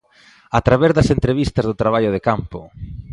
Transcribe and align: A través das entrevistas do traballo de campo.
A 0.57 0.59
través 0.67 0.91
das 0.93 1.11
entrevistas 1.15 1.65
do 1.65 1.79
traballo 1.81 2.11
de 2.15 2.21
campo. 2.27 2.59